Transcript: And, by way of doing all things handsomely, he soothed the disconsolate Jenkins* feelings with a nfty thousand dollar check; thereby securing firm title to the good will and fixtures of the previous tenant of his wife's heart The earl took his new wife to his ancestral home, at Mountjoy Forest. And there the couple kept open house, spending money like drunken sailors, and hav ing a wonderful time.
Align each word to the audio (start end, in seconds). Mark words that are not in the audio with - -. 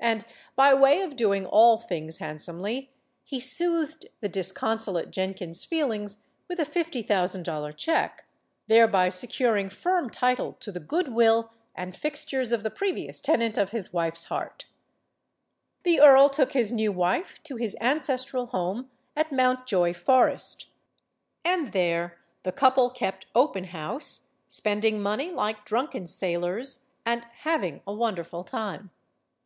And, 0.00 0.26
by 0.54 0.74
way 0.74 1.00
of 1.00 1.16
doing 1.16 1.46
all 1.46 1.78
things 1.78 2.18
handsomely, 2.18 2.92
he 3.24 3.40
soothed 3.40 4.04
the 4.20 4.28
disconsolate 4.28 5.10
Jenkins* 5.10 5.64
feelings 5.64 6.18
with 6.46 6.60
a 6.60 6.64
nfty 6.66 7.08
thousand 7.08 7.44
dollar 7.44 7.72
check; 7.72 8.26
thereby 8.66 9.08
securing 9.08 9.70
firm 9.70 10.10
title 10.10 10.52
to 10.60 10.70
the 10.72 10.78
good 10.78 11.08
will 11.14 11.50
and 11.74 11.96
fixtures 11.96 12.52
of 12.52 12.64
the 12.64 12.70
previous 12.70 13.22
tenant 13.22 13.56
of 13.56 13.70
his 13.70 13.94
wife's 13.94 14.24
heart 14.24 14.66
The 15.84 16.02
earl 16.02 16.28
took 16.28 16.52
his 16.52 16.70
new 16.70 16.92
wife 16.92 17.42
to 17.44 17.56
his 17.56 17.74
ancestral 17.80 18.48
home, 18.48 18.90
at 19.16 19.32
Mountjoy 19.32 19.94
Forest. 19.94 20.66
And 21.46 21.72
there 21.72 22.18
the 22.42 22.52
couple 22.52 22.90
kept 22.90 23.24
open 23.34 23.64
house, 23.64 24.26
spending 24.50 25.00
money 25.00 25.30
like 25.30 25.64
drunken 25.64 26.04
sailors, 26.06 26.84
and 27.06 27.24
hav 27.24 27.64
ing 27.64 27.80
a 27.86 27.94
wonderful 27.94 28.44
time. 28.44 28.90